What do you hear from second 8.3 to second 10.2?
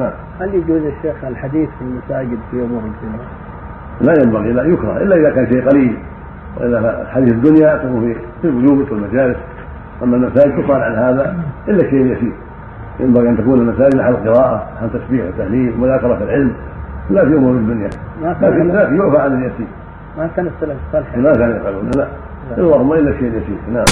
في البيوت والمجالس أما